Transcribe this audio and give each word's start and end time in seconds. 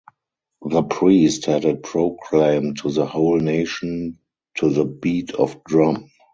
The 0.67 0.81
priest 0.81 1.45
had 1.45 1.63
it 1.63 1.83
proclaimed 1.83 2.79
to 2.79 2.91
the 2.91 3.05
whole 3.05 3.37
nation 3.37 4.17
to 4.55 4.71
the 4.73 4.83
beat 4.83 5.35
of 5.35 5.63
drum. 5.63 6.09